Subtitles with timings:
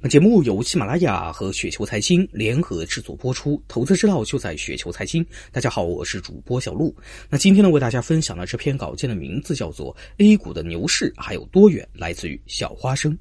[0.00, 5.26] 本节目由喜马拉雅和雪球财经联合制作播出，投资之道就在雪球财经。
[5.50, 6.94] 大家好，我是主播小璐。
[7.28, 13.18] 那今天呢，为大家分享的这篇稿件的名字叫做《A 股的牛市还有多远》，来自于小花生。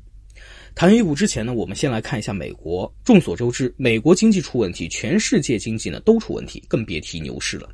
[0.75, 2.93] 谈 A 股之前呢，我们先来看一下美国。
[3.03, 7.67] 众所周知，美国经济出问题，全世界经济呢都出问题，更别提牛市了。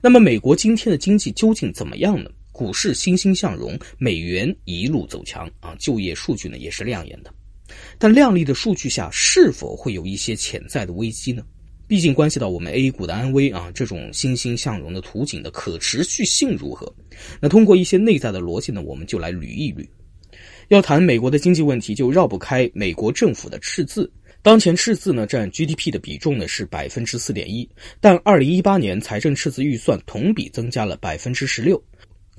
[0.00, 2.28] 那么，美国今天的经济究竟怎么样呢？
[2.50, 7.32] 股市欣欣向荣，美元一路走强啊，就业数据呢也是亮眼的。
[7.98, 11.42] 但靓丽的数据下，是否会有一些潜在的危机呢？
[11.86, 16.94] 毕竟关系到我们 A 股的安危啊，这种欣欣向荣的图景的可持续性如何？
[17.40, 19.84] 那通过一些内在的逻辑呢，我们就来捋一捋。
[20.68, 24.08] 要谈美国的经济问题，就绕不开美国政府的赤字。
[24.40, 27.68] 当前赤字呢占 GDP 的比重呢是百分之四点一，
[28.00, 31.82] 但二零一八年财政赤字预算同比增加了百分之十六。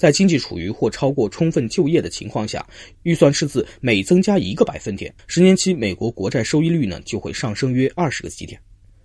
[0.02, 2.68] 在经济处于或超过充分就业的情况下，
[3.04, 8.60] 预算赤字每增加一个百分点，十年期美国国债收益率呢就会上升约二十个基点。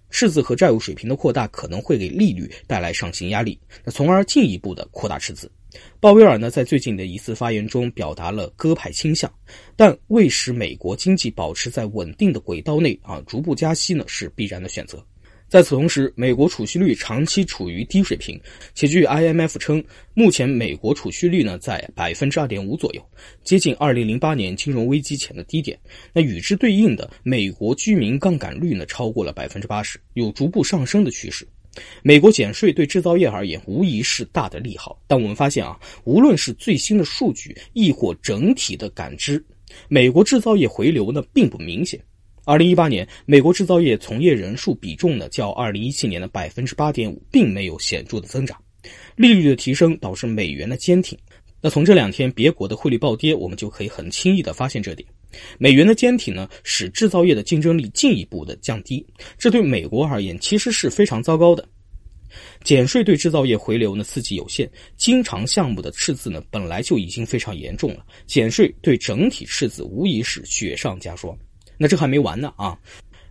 [0.09, 5.53] 赤字和债务水平的扩大可能会给利率带来上行压力，那从而进一步的扩大赤字。
[6.01, 9.31] 鲍威尔呢在最近的一次发言中表达了鸽派倾向，
[9.77, 15.05] 但为使美国经济保持在稳定的轨道内啊，逐步加息呢是必然的选择。
[15.49, 18.39] 在此同时，美国储蓄率长期处于低水平，
[18.75, 23.11] 且据 IMF 称，目前美国储蓄率呢在百分之二点五左右，
[23.45, 25.79] 接近二零零八年金融危机前的低点。
[26.13, 31.47] 那与之对应的，美国居民杠杆率呢超过了百分之八十，有逐步上升的趋势。
[32.03, 39.45] 美国减税对制造业而言无疑是大的利好，但我们发现啊，无论是最新的数据，亦或整体的感知，
[39.89, 42.03] 美国制造业回流呢并不明显。
[42.47, 48.57] 二零一八年，美国制造业从业人数比重呢，较二零一七年的百分之八点五，并没有显著的增长。
[49.17, 51.19] 利率的提升导致美元的坚挺。
[51.61, 55.09] 那从这两天别国的汇率暴跌，我们就可以很轻易的发现这点。
[55.59, 59.05] 美元的坚挺呢，使制造业的竞争力进一步的降低，
[59.37, 61.69] 这对美国而言其实是非常糟糕的。
[62.63, 71.37] 减税对制造业回流呢刺激有限，经常项目的赤字呢本来就已经非常严重了，减税对整体赤字无疑是雪上加霜。
[71.79, 72.79] 那这还没完呢啊！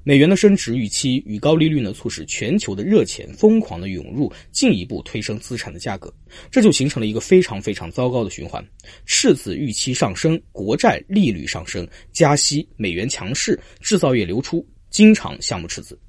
[0.08, 6.14] 美元的升值预期与高利率呢，促使全球的热钱疯狂的涌入，进一步推升资产的价格，
[6.52, 8.64] 这就形成了一个非常非常糟糕的循环：
[9.08, 16.00] 赤字预期上升，国债利率上升，加息，美元强势，制造业流出，经常项目赤字。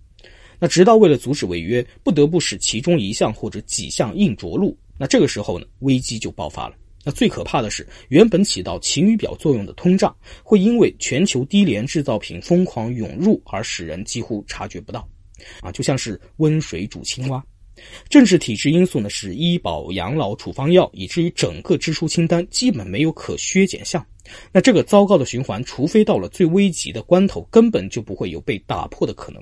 [0.59, 6.75] 那直到为了阻止违约，不得不使其中一项或者几项硬着陆，那这个时候呢，危机就爆发了。
[7.06, 10.12] 那最可怕的是，原本起到晴雨表作用的通胀，
[10.43, 15.09] 会因为全球低廉制造品疯狂涌入而使人几乎察觉不到，
[15.61, 17.41] 啊，就像是温水煮青蛙。
[18.09, 24.05] 政治体制因素呢，是医保、养老、处方药，以至于整个支出清单基本没有可削减项。
[24.50, 29.41] 那这个糟糕的循环，除非到了最危急的关头，根本就不会有被打破的可能。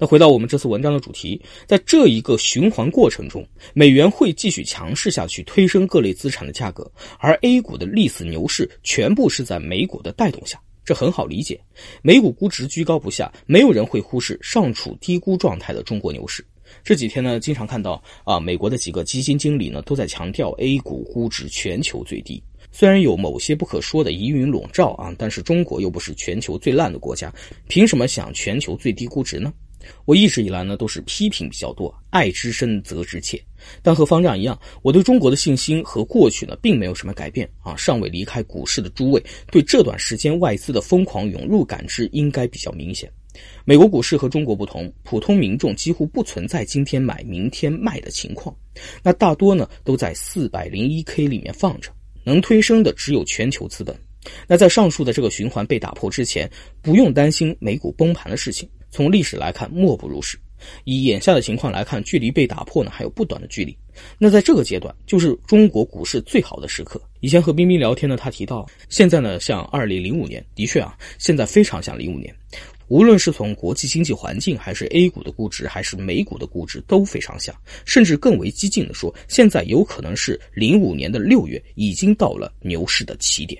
[0.00, 3.44] 那回到我们这次文章的主题，在这一个循环过程中，
[3.74, 6.88] 美元会继续强势下去，推升各类资产的价格，
[7.18, 11.60] 而 A 股的历史牛市全部是在美股的带动下，这很好理解。
[12.00, 16.46] 美股估值居高不下，没有人会忽视尚处低估状态的中国牛市。
[16.84, 22.40] 这几天呢，经常看到啊，美国的几个基金经理呢都在强调 A 股估值全球最低。
[22.70, 27.34] 虽然有某些不可说的疑云笼罩啊，但是中国又不是全球最烂的国家，
[27.66, 29.52] 凭什么想全球最低估值呢？
[30.04, 33.42] 我一直以来呢都是批评比较多，爱之深责之切。
[33.82, 37.76] 但和方丈一样，我对中国的信心和过去呢并没有什么改变啊。
[37.76, 43.10] 尚未离开股市的诸位，对这段时间外资的疯狂涌入感知应该比较明显。
[43.64, 48.54] 美国股市和中国不同，普通民众几乎不存在今天买明天卖的情况，
[49.02, 51.90] 那大多呢都在四百零一 K 里面放着，
[52.24, 53.96] 能推升的只有全球资本。
[54.46, 56.50] 那在上述的这个循环被打破之前，
[56.82, 58.68] 不用担心美股崩盘的事情。
[58.90, 60.38] 从历史来看，莫不如是。
[60.82, 63.76] 以眼下的情况来看，距离被打破呢还有不短的距离。
[64.18, 67.00] 那在这个阶段，就是中国股市最好的时刻。
[67.20, 72.34] 以前和冰冰聊天呢，他提到，现在呢像二零零五年，的确啊，现在非常像零五年。
[72.88, 77.54] 无论是从国际经济环境，还是 A 股的估值，还是美股的估值，都非常像。
[77.84, 83.56] 甚至更为激进的说，现在有可能是零五年的六月已经到了牛市的起点。